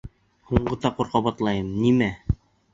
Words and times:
Һуңғы 0.51 0.77
тапҡыр 0.87 1.13
ҡабатлайым, 1.13 1.71
нимә? 1.85 2.11